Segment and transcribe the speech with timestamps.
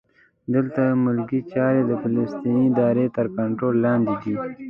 [0.53, 4.35] دلته ملکي چارې د فلسطیني ادارې تر کنټرول لاندې دي.